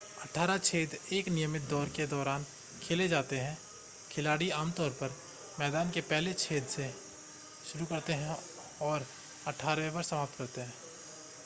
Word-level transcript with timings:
अठारह 0.21 0.57
छेद 0.57 0.93
एक 1.13 1.27
नियमित 1.27 1.67
दौर 1.69 1.89
के 1.95 2.05
दौरान 2.07 2.45
खेले 2.83 3.07
जाते 3.07 3.39
हैं 3.39 3.57
खिलाड़ी 4.11 4.49
आमतौर 4.55 4.89
पर 5.01 5.13
मैदान 5.59 5.91
के 5.91 6.01
पहले 6.09 6.33
छेद 6.35 6.65
से 6.67 6.89
शुरू 7.71 7.85
करते 7.85 8.13
हैं 8.13 8.37
और 8.81 9.05
अठारहवें 9.47 9.93
पर 9.93 10.03
समाप्त 10.03 10.37
करते 10.37 10.61
हैं 10.61 10.73